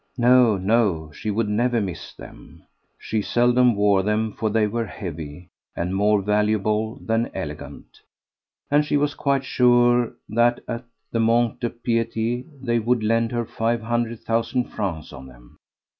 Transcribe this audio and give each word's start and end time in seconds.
No, 0.17 0.57
no! 0.57 1.11
she 1.11 1.29
would 1.29 1.47
never 1.47 1.79
miss 1.79 2.11
them; 2.15 2.63
she 2.97 3.21
seldom 3.21 3.75
wore 3.75 4.01
them, 4.01 4.31
for 4.33 4.49
they 4.49 4.65
were 4.65 4.87
heavy 4.87 5.47
and 5.75 5.95
more 5.95 6.23
valuable 6.23 6.95
than 6.95 7.29
elegant, 7.35 8.01
and 8.71 8.83
she 8.83 8.97
was 8.97 9.13
quite 9.13 9.43
sure 9.45 10.15
that 10.27 10.59
at 10.67 10.83
the 11.11 11.19
Mont 11.19 11.59
de 11.59 11.69
Piété 11.69 12.47
they 12.63 12.79
would 12.79 13.03
lend 13.03 13.31
her 13.31 13.45
five 13.45 13.83
hundred 13.83 14.21
thousand 14.21 14.71
francs 14.71 15.13
on 15.13 15.27
them. 15.27 15.55